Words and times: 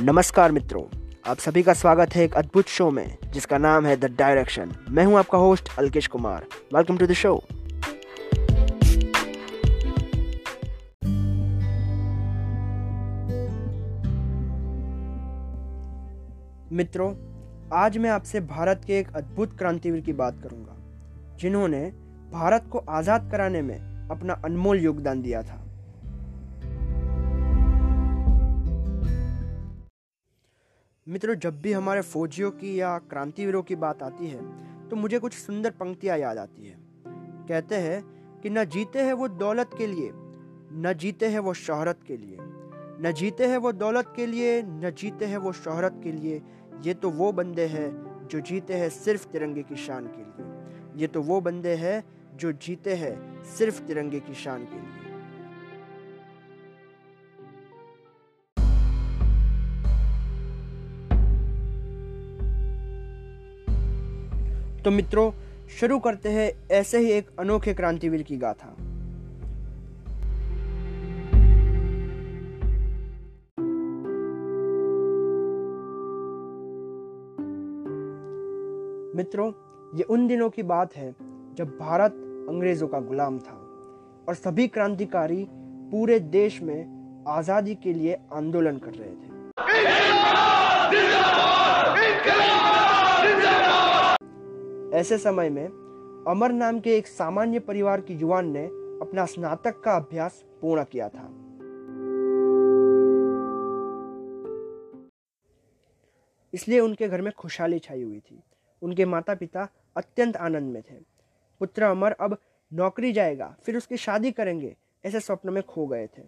नमस्कार 0.00 0.52
मित्रों, 0.52 0.82
आप 1.26 1.38
सभी 1.38 1.62
का 1.62 1.72
स्वागत 1.74 2.14
है 2.14 2.24
एक 2.24 2.34
अद्भुत 2.34 2.66
शो 2.68 2.90
में, 2.90 3.16
जिसका 3.32 3.58
नाम 3.58 3.86
है 3.86 3.96
द 3.96 4.10
डायरेक्शन 4.18 4.72
मैं 4.88 5.04
हूँ 5.04 5.16
आपका 5.18 5.38
host 5.38 5.68
Alkesh 5.78 6.06
Kumar. 6.06 6.44
Welcome 6.74 6.98
to 6.98 7.06
the 7.06 7.12
show 7.12 7.34
मित्रों, 16.72 17.12
आज 17.74 17.98
मैं 17.98 18.10
आपसे 18.10 18.40
भारत 18.40 18.82
के 18.86 18.98
एक 18.98 19.14
अद्भुत 19.16 19.58
क्रांतिवीर 19.58 20.00
की 20.00 20.12
बात 20.14 20.42
करूँगा, 20.42 20.76
जिन्होंने 21.40 21.84
भारत 22.32 22.68
को 22.72 22.84
आज़ाद 22.90 23.30
कराने 23.32 23.62
में 23.62 23.78
अपना 24.10 24.42
अनमोल 24.44 24.80
योगदान 24.80 25.22
दिया 25.22 25.42
था। 25.42 25.64
मित्रों, 31.08 31.34
जब 31.34 31.60
भी 31.60 31.72
हमारे 31.72 32.00
फौजियों 32.02 32.50
की 32.50 32.78
या 32.80 32.96
क्रांतिवीरों 33.00 33.62
की 33.62 33.76
बात 33.76 34.02
आती 34.02 34.26
है 34.26 34.40
तो 34.88 34.96
मुझे 34.96 35.18
कुछ 35.18 35.32
सुंदर 35.34 35.70
पंक्तियाँ 35.70 36.18
याद 36.18 36.38
आती 36.38 36.66
है। 36.66 36.76
कहते 37.48 37.74
हैं 37.74 38.02
कि 38.40 38.50
न 38.50 38.64
जीते 38.64 39.02
हैं 39.02 39.12
वो 39.12 39.28
दौलत 39.28 39.70
के 39.78 39.86
लिए, 39.86 40.10
न 40.12 40.92
जीते 40.96 41.26
हैं 41.26 41.38
वो 41.38 41.54
शहरत 41.54 42.00
के 42.06 42.16
लिए। 42.16 42.36
न 43.00 43.12
जीते 43.16 43.46
हैं 43.46 43.58
वो 43.58 43.72
दौलत 43.74 44.12
के 44.16 44.26
लिए, 44.26 44.62
न 44.62 44.90
जीते 44.98 45.24
हैं 45.24 45.36
वो 45.36 45.52
शहरत 45.54 46.00
के 46.04 46.12
लिए, 46.12 46.42
ये 46.84 46.94
तो 46.94 47.10
वो 47.10 47.32
बंदे 47.32 47.66
हैं 47.66 47.90
जो 48.28 48.40
जीते 48.40 48.74
हैं 48.74 48.88
सिर्फ़ 48.90 49.26
तिरंगे 49.26 49.62
की 49.62 49.76
शान 49.76 50.06
के 50.06 50.22
लिए। 50.22 51.00
ये 51.00 51.06
तो 51.06 51.22
वो 51.22 51.40
बंदे 51.40 51.74
हैं 51.76 52.04
जो 52.36 52.52
जीते 52.52 52.94
हैं 52.94 53.44
सिर्फ़ 53.56 53.82
तिरंगे 53.82 54.20
की 54.20 54.34
शान 54.34 54.64
के 54.64 54.76
लिए। 54.76 55.07
तो 64.88 64.92
मित्रों, 64.92 65.30
शुरू 65.70 65.98
करते 65.98 66.28
हैं 66.28 66.50
ऐसे 66.70 66.98
ही 66.98 67.10
एक 67.12 67.26
अनोखे 67.38 67.72
क्रांतिवीर 67.74 68.22
की 68.22 68.36
गाथा। 68.36 68.68
मित्रों, 79.16 79.50
ये 79.94 80.04
उन 80.04 80.26
दिनों 80.26 80.48
की 80.48 80.62
बात 80.64 80.96
है 80.96 81.14
जब 81.54 81.76
भारत 81.80 82.14
अंग्रेज़ों 82.48 82.88
का 82.88 83.00
गुलाम 83.02 83.38
था 83.40 83.56
और 84.28 84.34
सभी 84.34 84.68
क्रांतिकारी 84.68 85.44
पूरे 85.92 86.18
देश 86.32 86.60
में 86.62 87.24
आज़ादी 87.28 87.74
के 87.74 87.92
लिए 87.92 88.18
आंदोलन 88.32 88.78
कर 88.78 88.94
रहे 88.94 89.10
थे। 89.10 89.36
ऐसे 94.94 95.18
समय 95.18 95.50
में 95.50 95.66
अमर 96.28 96.52
नाम 96.52 96.80
के 96.80 96.96
एक 96.96 97.06
सामान्य 97.06 97.58
परिवार 97.58 98.00
की 98.00 98.14
युवान 98.14 98.48
ने 98.48 98.66
अपना 99.00 99.26
स्नातक 99.26 99.80
का 99.80 99.96
अभ्यास 99.96 100.44
पूर्ण 100.62 100.84
किया 100.84 101.08
था। 101.08 101.26
इसलिए 106.54 106.80
उनके 106.80 107.08
घर 107.08 107.20
में 107.20 107.32
खुशहाली 107.32 107.78
छाई 107.78 108.02
हुई 108.02 108.20
थी। 108.20 108.42
उनके 108.82 109.04
माता 109.04 109.34
पिता 109.34 109.68
अत्यंत 109.96 110.36
आनंद 110.36 110.72
में 110.72 110.82
थे। 110.82 110.94
पुत्र 111.58 111.82
अमर 111.82 112.12
अब 112.12 112.38
नौकरी 112.72 113.12
जाएगा, 113.12 113.56
फिर 113.62 113.76
उसकी 113.76 113.96
शादी 113.96 114.32
करेंगे, 114.32 114.76
ऐसे 115.04 115.20
स्वप्न 115.20 115.50
में 115.50 115.62
खो 115.62 115.86
गए 115.86 116.06
थे। 116.06 116.22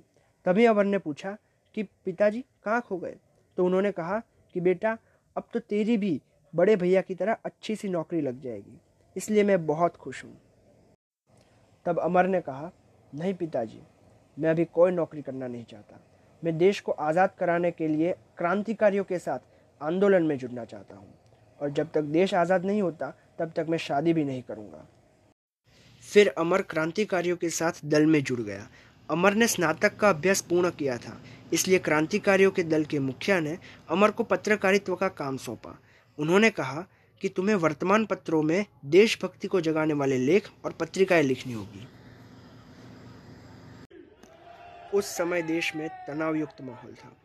तभी 0.44 0.64
अमर 0.64 0.84
ने 0.84 0.98
पूछा 0.98 1.36
कि 1.74 1.82
पिताजी 1.82 2.44
कहाँ 2.64 2.80
खो 2.80 2.96
गए? 2.96 3.16
तो 3.56 3.64
उन्होंने 3.64 3.92
कहा 3.92 4.18
कि 4.54 4.60
बेटा, 4.60 4.98
अब 5.36 5.42
तो 5.52 5.60
तेरी 5.60 5.96
भी 5.96 6.22
बड़े 6.54 6.76
भैया 6.76 7.00
की 7.00 7.14
तरह 7.14 7.36
अच्छी 7.44 7.76
सी 7.76 7.88
नौकरी 7.88 8.20
लग 8.20 8.40
जाएगी। 8.40 8.80
इसलिए 9.16 9.44
मैं 9.44 9.66
बहुत 9.66 9.96
खुश 9.96 10.24
हूँ। 10.24 10.36
तब 11.86 11.98
अमर 11.98 12.26
ने 12.26 12.40
कहा, 12.40 12.70
नहीं 13.14 13.34
पिताजी, 13.34 13.80
मैं 14.36 14.50
अभी 14.50 14.64
कोई 14.64 14.90
नौकरी 14.90 15.22
करना 15.22 15.46
नहीं 15.46 15.64
चाहता। 15.64 16.00
मैं 16.42 16.56
देश 16.58 16.80
को 16.80 16.92
आज़ाद 16.92 17.30
कराने 17.38 17.70
के 17.70 17.88
लिए 17.88 18.14
क्रांतिकारियों 18.38 19.04
के 19.04 19.18
साथ 19.18 19.38
आंदोलन 19.80 20.22
में 20.22 20.36
जुड़ना 20.38 20.64
चाहता 20.64 20.96
हूँ। 20.96 21.14
और 21.60 21.70
जब 21.70 21.90
तक 21.90 22.02
देश 22.02 22.34
आज़ाद 22.34 22.64
नहीं 22.64 22.82
होता, 22.82 23.12
तब 23.38 23.52
तक 23.56 23.66
मैं 23.68 23.78
शादी 23.78 24.12
भी 24.12 24.24
नहीं 24.24 24.42
करूँगा। 24.42 24.86
फिर 26.08 26.28
अमर 26.28 26.62
क्रांतिकारियों 26.62 27.36
के 27.36 27.50
साथ 27.50 27.84
दल 27.84 28.06
में 28.06 28.22
जुड़ 28.22 28.40
गया। 28.40 28.68
अमर 29.08 29.34
ने 29.34 29.46
स्नातक 29.46 29.96
का 29.96 30.08
अभ्यास 30.08 30.40
पूर्ण 30.40 30.70
किया 30.70 30.96
था। 30.98 31.20
इसलिए 31.52 31.78
क्रांतिकारियों 31.78 32.50
के 32.50 32.62
दल 32.62 32.84
के 32.84 32.98
मुखिया 32.98 33.40
ने 33.40 33.58
अमर 33.90 34.10
को 34.10 34.24
पत्रकारित्व 34.24 34.94
का 34.94 35.08
काम 35.08 35.36
सौंपा। 35.36 35.76
उन्होंने 36.20 36.50
कहा 36.50 36.86
कि 37.20 37.28
तुम्हें 37.28 37.54
वर्तमान 37.54 38.06
पत्रों 38.06 38.42
में 38.42 38.66
देशभक्ति 38.84 39.48
को 39.48 39.60
जगाने 39.60 39.94
वाले 39.94 40.18
लेख 40.18 40.50
और 40.64 40.72
पत्रिकाएँ 40.72 41.22
लिखनी 41.22 41.52
होगी। 41.52 41.86
उस 44.94 45.06
समय 45.06 45.42
देश 45.42 45.76
में 45.76 45.88
तनावयुक्त 45.88 46.60
माहौल 46.60 46.94
था। 46.94 47.16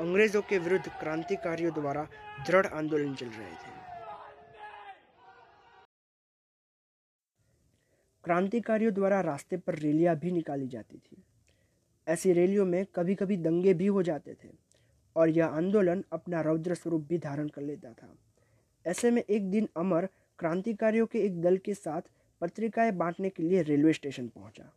अंग्रेज़ों 0.00 0.42
के 0.42 0.58
विरुद्ध 0.58 0.88
क्रांतिकारियों 0.88 1.72
द्वारा 1.74 2.08
दृढ़ 2.46 2.66
आंदोलन 2.66 3.14
चल 3.14 3.26
रहे 3.26 3.52
थे। 3.52 3.72
क्रांतिकारियों 8.24 8.94
द्वारा 8.94 9.20
रास्ते 9.20 9.56
पर 9.56 9.74
रैलियाँ 9.74 10.16
भी 10.16 10.30
निकाली 10.30 10.68
जाती 10.68 10.96
थी। 10.96 11.24
ऐसी 12.08 12.32
रैलियों 12.32 12.66
में 12.66 12.86
कभी 12.94 13.14
कभी 13.14 13.36
दंगे 13.36 13.74
भी 13.74 13.86
हो 13.86 14.02
जाते 14.02 14.34
थे 14.34 14.48
और 15.16 15.28
यह 15.28 15.46
आंदोलन 15.46 16.04
अपना 16.12 16.40
रौद्र 16.40 16.74
स्वरूप 16.74 17.06
भी 17.08 17.18
धारण 17.18 17.48
कर 17.48 17.62
लेता 17.62 17.92
था। 17.92 18.16
ऐसे 18.86 19.10
में 19.10 19.22
एक 19.22 19.50
दिन 19.50 19.68
अमर 19.76 20.08
क्रांतिकारियों 20.38 21.06
के 21.06 21.18
एक 21.18 21.40
दल 21.42 21.56
के 21.56 21.74
साथ 21.74 22.02
पत्रिकाएँ 22.40 22.92
बांटने 22.92 23.28
के 23.30 23.42
लिए 23.42 23.62
रेलवे 23.62 23.92
स्टेशन 23.92 24.28
पहुँचा। 24.28 24.72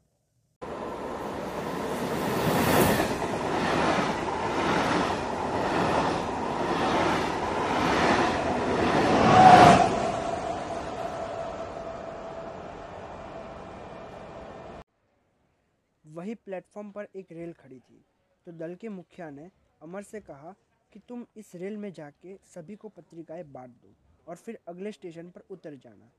वही 16.06 16.34
प्लेटफॉर्म 16.36 16.90
पर 16.92 17.08
एक 17.16 17.32
रेल 17.32 17.52
खड़ी 17.54 17.80
थी। 17.80 18.04
तो 18.48 18.52
दल 18.52 18.76
के 18.76 18.90
मुखिया 18.90 19.30
ने 19.30 19.50
अमर 19.82 20.04
से 20.04 20.20
कहा 20.20 20.54
कि 20.94 21.00
तुम 21.00 21.26
इस 21.38 21.52
रेल 21.56 21.78
में 21.78 21.92
जाके 21.94 22.38
सभी 22.46 22.76
को 22.76 22.90
पत्रिकाएँ 22.90 23.44
बांट 23.54 23.72
दो 23.72 23.96
और 24.28 24.36
फिर 24.36 24.60
अगले 24.68 24.92
स्टेशन 24.92 25.30
पर 25.30 25.42
उतर 25.50 25.76
जाना। 25.76 26.12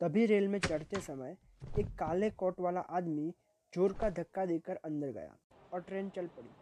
तभी 0.00 0.24
रेल 0.26 0.48
में 0.48 0.58
चढ़ते 0.60 1.00
समय 1.00 1.36
एक 1.76 1.88
काले 1.98 2.30
कोट 2.32 2.60
वाला 2.60 2.80
आदमी 2.98 3.30
ज़ोर 3.72 3.92
का 3.92 4.08
धक्का 4.10 4.44
देकर 4.46 4.76
अंदर 4.84 5.10
गया 5.12 5.36
और 5.72 5.80
ट्रेन 5.82 6.08
चल 6.10 6.26
पड़ी। 6.26 6.54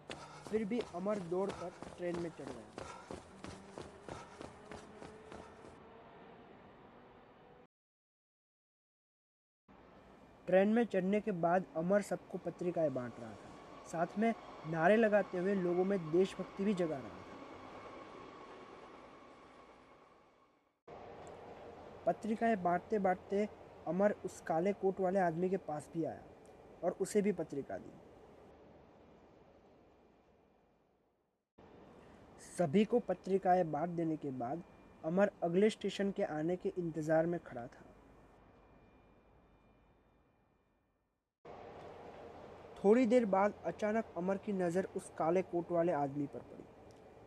फिर 0.50 0.64
भी 0.64 0.80
अमर 0.94 1.18
दौड़ 1.30 1.50
कर 1.52 1.70
ट्रेन 1.96 2.16
में 2.16 2.30
चढ़ 2.30 2.50
गया। 2.50 2.97
ट्रेन 10.48 10.68
में 10.68 10.84
चढ़ने 10.84 11.20
के 11.20 11.32
बाद 11.40 11.64
अमर 11.76 12.02
सबको 12.02 12.38
पत्रिकाएँ 12.38 12.90
बांट 12.90 13.18
रहा 13.20 13.30
था। 13.30 13.48
साथ 13.86 14.18
में 14.18 14.32
नारे 14.66 14.96
लगाते 14.96 15.38
हुए 15.38 15.54
लोगों 15.54 15.84
में 15.84 15.98
देशभक्ति 16.12 16.64
भी 16.64 16.74
जगा 16.74 16.96
रहा 16.96 17.08
था। 17.08 17.26
पत्रिकाएँ 22.06 22.56
बांटते 22.58 22.98
बांटते 22.98 23.48
अमर 23.88 24.14
उस 24.24 24.40
काले 24.46 24.72
कोट 24.74 25.00
वाले 25.00 25.18
आदमी 25.20 25.48
के 25.50 25.56
पास 25.66 25.88
भी 25.94 26.04
आया 26.04 26.22
और 26.84 26.96
उसे 27.00 27.22
भी 27.22 27.32
पत्रिका 27.32 27.78
दी। 27.78 27.92
सभी 32.58 32.84
को 32.84 32.98
पत्रिकाएँ 33.00 33.64
बांट 33.66 33.90
देने 33.90 34.16
के 34.16 34.30
बाद 34.38 34.62
अमर 35.04 35.30
अगले 35.42 35.70
स्टेशन 35.70 36.10
के 36.10 36.22
आने 36.24 36.56
के 36.56 36.72
इंतज़ार 36.78 37.26
में 37.26 37.38
खड़ा 37.46 37.66
था। 37.66 37.84
थोड़ी 42.78 43.06
देर 43.06 43.24
बाद 43.26 43.54
अचानक 43.66 44.12
अमर 44.16 44.36
की 44.36 44.52
नज़र 44.52 44.88
उस 44.96 45.10
काले 45.18 45.42
कोट 45.42 45.70
वाले 45.72 45.92
आदमी 45.92 46.26
पर 46.26 46.38
पड़ी। 46.40 46.64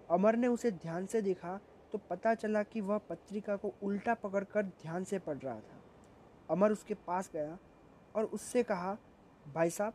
अमर 0.10 0.36
ने 0.36 0.48
उसे 0.48 0.72
ध्यान 0.74 1.06
से 1.06 1.22
देखा 1.22 1.60
तो 1.94 1.98
पता 2.10 2.34
चला 2.36 2.62
कि 2.64 2.82
वह 2.82 2.98
पत्रिका 3.10 3.56
को 3.56 3.74
उल्टा 3.84 4.14
पकड़कर 4.14 4.64
ध्यान 4.64 5.04
से 5.04 5.20
पढ़ 5.20 5.38
रहा 5.38 5.56
था। 5.56 5.82
अमर 6.50 6.72
उसके 6.72 6.94
पास 7.08 7.30
गया 7.34 7.58
और 8.16 8.26
उससे 8.26 8.64
कहा, 8.64 8.98
भाई 9.46 9.70
साहब, 9.70 9.94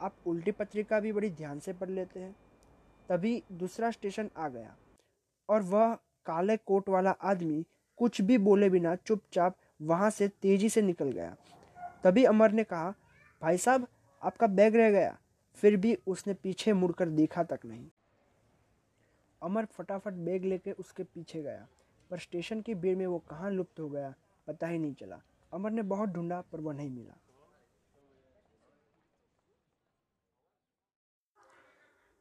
आप 0.00 0.14
उल्टी 0.26 0.50
पत्रिका 0.52 1.00
भी 1.00 1.12
बड़ी 1.12 1.30
ध्यान 1.30 1.58
से 1.58 1.72
पढ़ 1.72 1.90
लेते 1.90 2.20
हैं। 2.20 2.34
तभी 3.08 3.42
दूसरा 3.52 3.90
स्टेशन 3.90 4.30
आ 4.36 4.48
गया 4.48 4.74
और 5.48 5.62
वह 5.64 5.94
काले 6.26 6.56
कोट 6.58 6.88
वाला 6.88 7.10
आदमी 7.10 7.64
कुछ 7.98 8.20
भी 8.20 8.38
बोले 8.40 8.70
बिना 8.70 8.94
चुपचाप 8.96 9.56
वहाँ 9.82 10.10
से 10.10 10.28
तेज़ी 10.32 10.68
से 10.68 10.82
निकल 10.82 11.12
गया। 11.12 11.36
तभी 12.04 12.24
अमर 12.24 12.52
ने 12.52 12.64
कहा, 12.64 12.92
भाई 13.42 13.58
साहब 13.58 13.86
आपका 14.22 14.46
बैग 14.46 14.76
रह 14.76 14.90
गया। 14.90 15.16
फिर 15.62 15.76
भी 15.76 15.94
उसने 16.06 16.34
पीछे 16.34 16.72
मुड़कर 16.72 17.08
देखा 17.08 17.42
तक 17.42 17.60
नहीं। 17.64 17.88
अमर 19.42 19.64
फटाफट 19.64 20.12
बैग 20.12 20.44
लेके 20.44 20.72
उसके 20.72 21.04
पीछे 21.04 21.42
गया, 21.42 21.66
पर 22.10 22.18
स्टेशन 22.18 22.60
की 22.60 22.74
भीड़ 22.74 22.96
में 22.96 23.06
वो 23.06 23.18
कहाँ 23.18 23.50
लुप्त 23.50 23.80
हो 23.80 23.88
गया 23.88 24.14
पता 24.48 24.66
ही 24.66 24.78
नहीं 24.78 24.94
चला। 24.94 25.20
अमर 25.52 25.70
ने 25.70 25.82
बहुत 25.82 26.08
ढूंढा, 26.08 26.40
पर 26.40 26.60
वह 26.60 26.74
नहीं 26.74 26.90
मिला। 26.90 27.14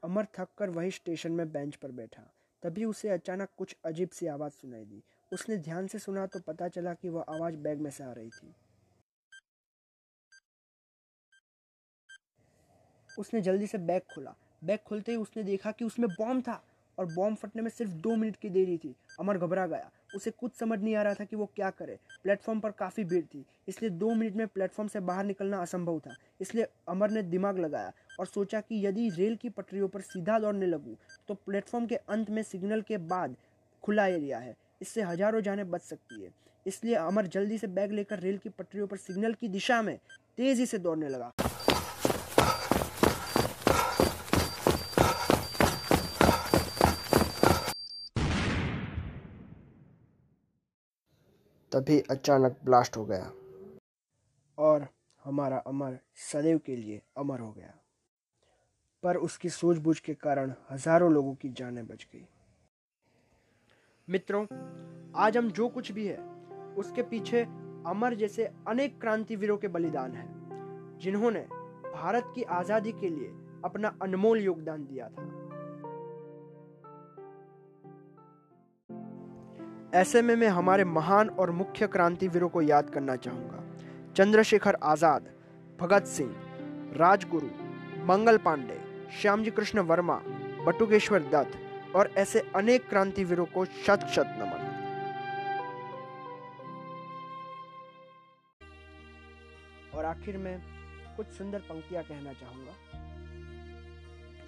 अमर 0.04 0.26
थक 0.36 0.48
कर 0.58 0.70
वही 0.70 0.92
स्टेशन 0.92 1.32
में 1.32 1.52
बेंच 1.52 1.76
पर 1.76 1.92
बैठा। 1.92 2.24
तभी 2.64 2.86
उसे 2.86 3.10
अचानक 3.10 3.50
कुछ 3.58 3.76
अजीब 3.86 4.10
सी 4.10 4.28
आवाज़ 4.28 4.54
सुनाई 4.54 4.86
दी। 4.86 5.04
उसने 5.32 5.58
ध्यान 5.58 5.88
से 5.88 6.00
सुना 6.00 6.26
तो 6.26 6.40
पता 6.40 6.68
चला 6.68 6.94
कि 6.94 7.10
वह 7.10 7.26
आवाज़ 7.30 7.56
बैग 7.58 7.82
में 7.82 7.92
से 7.92 8.04
आ 8.04 8.12
रही 8.12 8.30
थी। 8.30 8.54
उसने 13.18 13.42
जल्दी 13.42 13.68
से 13.68 13.78
बैग 13.80 14.02
खोला। 14.14 14.34
बैग 14.64 14.80
खोलते 14.80 15.12
ही 15.12 15.18
उसने 15.18 15.44
देखा 15.44 15.72
कि 15.72 15.86
उसमें 15.86 16.10
बॉम्ब 16.12 16.42
था 16.42 16.62
और 16.98 17.06
बॉम्ब 17.06 17.38
फटने 17.38 17.62
में 17.62 17.70
सिर्फ़ 17.70 17.92
दो 17.94 18.16
मिनट 18.16 18.36
की 18.36 18.50
देरी 18.50 18.78
थी। 18.78 18.94
अमर 19.20 19.38
घबरा 19.38 19.66
गया। 19.68 19.90
उसे 20.16 20.32
कुछ 20.32 20.56
समझ 20.56 20.80
नहीं 20.80 20.96
आ 20.96 21.02
रहा 21.04 21.14
था 21.14 21.24
कि 21.24 21.36
वो 21.36 21.46
क्या 21.56 21.70
करे। 21.72 21.98
प्लेटफॉर्म 22.24 22.60
पर 22.60 22.72
काफ़ी 22.72 23.04
भीड़ 23.04 23.24
थी, 23.24 23.44
इसलिए 23.68 23.90
दो 23.92 24.14
मिनट 24.14 24.36
में 24.36 24.48
प्लेटफॉर्म 24.48 24.90
से 24.90 25.00
बाहर 25.02 25.26
निकलना 25.26 25.62
असंभव 25.62 26.00
था। 26.00 26.16
इसलिए 26.42 26.68
अमर 26.90 27.12
ने 27.12 27.22
दिमाग 27.24 27.60
लगाया 27.60 27.92
और 28.20 28.26
सोचा 28.26 28.62
कि 28.62 28.86
यदि 28.86 29.10
रेल 29.10 29.36
की 29.36 29.50
पटरियों 29.50 29.88
पर 29.88 30.02
सीधा 30.04 30.40
दौड़ने 30.40 30.66
लगूँ 30.66 30.96
तो 31.28 31.34
प्लेटफॉर्म 31.36 31.86
के 31.86 31.96
अंत 31.96 32.30
में 32.30 32.42
सिग्नल 32.44 32.82
के 32.82 32.98
बाद 32.98 33.36
खुला 33.84 34.08
एरिया 34.08 34.40
है। 34.40 34.56
इससे 34.82 35.02
हज़ारों 35.02 35.42
जानें 35.42 35.70
बच 35.72 35.82
सकती 35.82 36.24
है। 36.24 36.32
इसलिए 36.66 36.96
अमर 36.96 37.28
जल्दी 37.28 37.58
से 37.58 37.68
बैग 37.70 37.92
लेकर 37.92 38.20
रेल 38.20 38.38
की 38.38 38.50
पटरियों 38.50 38.88
पर 38.88 38.98
सिग्नल 38.98 39.34
की 39.34 39.48
दिशा 39.50 39.82
में 39.82 39.98
तेज़ी 40.38 40.66
से 40.66 40.78
दौड़ने 40.80 41.10
लगा। 41.10 41.32
तभी 51.78 52.00
अचानक 52.00 52.58
ब्लास्ट 52.66 52.98
हो 52.98 53.06
गया। 53.06 53.32
और 54.58 54.88
हमारा 55.26 55.58
अमर 55.58 56.00
सदैव 56.16 56.58
के 56.58 56.76
लिए 56.76 57.02
अमर 57.18 57.40
हो 57.40 57.52
गया। 57.52 57.74
पर 59.04 59.18
उसकी 59.18 59.50
सूझबूझ 59.50 60.00
के 60.00 60.14
कारण 60.14 60.54
हज़ारों 60.72 61.12
लोगों 61.12 61.36
की 61.36 61.50
जानें 61.50 61.88
बच 61.88 62.08
गई। 62.14 62.28
मित्रों, 64.10 64.46
आज 65.16 65.38
हम 65.38 65.52
जो 65.52 65.70
कुछ 65.70 65.92
भी 65.92 66.08
है, 66.08 66.18
उसके 66.76 67.02
पीछे 67.02 67.44
अमर 67.88 68.14
जैसे 68.14 68.50
अनेक 68.68 69.02
क्रांतिवीरों 69.02 69.58
के 69.58 69.68
बलिदान 69.68 70.12
है, 70.12 70.28
जिन्होंने 71.00 71.48
भारत 71.94 72.32
की 72.36 72.44
आज़ादी 72.44 72.92
के 72.92 73.10
लिए 73.10 73.28
अपना 73.66 73.98
अनमोल 74.02 74.40
योगदान 74.40 74.86
दिया 74.86 75.10
था। 75.10 75.37
ऐसे 79.94 80.22
में 80.22 80.36
मैं 80.36 80.48
हमारे 80.48 80.84
महान 80.84 81.30
और 81.30 81.52
मुख्य 81.52 81.88
क्रांतिवीरों 81.88 82.48
को 82.50 82.62
याद 82.62 82.90
करना 82.90 83.16
चाहूँगा। 83.16 83.64
चंद्रशेखर 84.16 84.78
आज़ाद, 84.84 85.28
भगत 85.80 86.06
सिंह, 86.06 86.34
राजगुरु, 86.98 87.48
मंगल 88.06 88.38
पांडे, 88.38 88.80
श्यामजी 89.12 89.52
कृष्ण 89.52 89.80
वर्मा, 89.82 90.16
बटुकेश्वर 90.66 91.22
दत्त 91.34 91.96
और 91.96 92.10
ऐसे 92.18 92.40
अनेक 92.56 92.88
क्रांतिवीरों 92.90 93.46
को 93.46 93.66
शत 93.66 94.06
शत 94.16 94.36
नमन। 94.40 94.66
और 99.96 100.06
आखिर 100.06 100.38
में 100.38 100.60
कुछ 101.18 101.28
सुंदर 101.28 101.60
पंक्तियाँ 101.60 102.04
कहना 102.04 102.34
चाहूँगा। 102.34 102.74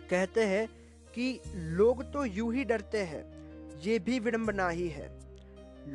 कहते 0.10 0.46
हैं 0.46 0.68
कि 1.14 1.40
लोग 1.48 2.04
तो 2.14 2.26
यूँ 2.26 2.54
ही 2.54 2.64
डरते 2.64 2.98
हैं, 3.04 3.24
ये 3.82 3.98
भी 4.00 4.20
विडंबना 4.20 4.68
ही 4.70 4.88
है। 4.90 5.08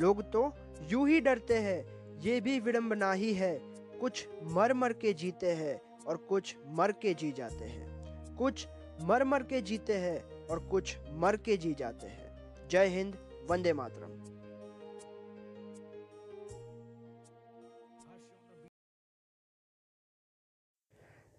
लोग 0.00 0.22
तो 0.32 0.52
यूँ 0.90 1.08
ही 1.08 1.20
डरते 1.20 1.58
हैं 1.66 1.84
ये 2.24 2.40
भी 2.40 2.58
विडंबना 2.60 3.12
ही 3.12 3.32
है 3.34 3.58
कुछ 4.00 4.26
मर 4.54 4.72
मर 4.74 4.92
के 5.02 5.12
जीते 5.22 5.50
हैं 5.54 5.80
और 6.06 6.16
कुछ 6.28 6.54
मर 6.78 6.92
के 7.02 7.14
जी 7.14 7.30
जाते 7.32 7.64
हैं 7.64 8.36
कुछ 8.36 8.66
मर 9.02 9.24
मर 9.24 9.42
के 9.50 9.60
जीते 9.70 9.96
हैं 9.98 10.46
और 10.50 10.58
कुछ 10.70 10.96
मर 11.22 11.36
के 11.46 11.56
जी 11.56 11.74
जाते 11.78 12.06
हैं 12.06 12.68
जय 12.70 12.86
Hind 12.96 13.16
Vande 13.50 13.72
Mataram 13.72 14.12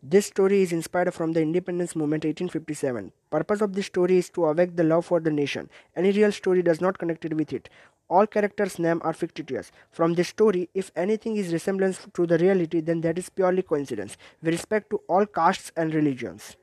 This 0.03 0.27
story 0.27 0.61
is 0.61 0.71
inspired 0.71 1.11
from 1.15 1.31
the 1.33 1.41
independence 1.41 1.95
movement 1.95 2.25
1857. 2.25 3.11
Purpose 3.31 3.61
of 3.61 3.73
this 3.73 3.87
story 3.87 4.17
is 4.17 4.29
to 4.29 4.45
awake 4.45 4.75
the 4.75 4.83
love 4.83 5.03
for 5.03 5.19
the 5.19 5.31
nation. 5.31 5.67
Any 5.95 6.11
real 6.11 6.31
story 6.31 6.61
does 6.61 6.79
not 6.79 6.99
connect 6.99 7.25
it 7.25 7.33
with 7.33 7.51
it. 7.51 7.69
All 8.07 8.27
characters' 8.27 8.77
names 8.77 9.01
are 9.03 9.13
fictitious. 9.13 9.71
From 9.89 10.13
this 10.13 10.27
story, 10.27 10.69
if 10.73 10.91
anything 10.95 11.37
is 11.37 11.51
resemblance 11.51 12.07
to 12.13 12.27
the 12.27 12.37
reality, 12.37 12.79
then 12.81 13.01
that 13.01 13.17
is 13.17 13.29
purely 13.29 13.63
coincidence. 13.63 14.17
We 14.41 14.51
respect 14.51 14.89
to 14.91 15.01
all 15.07 15.25
castes 15.25 15.71
and 15.75 15.93
religions. 15.93 16.55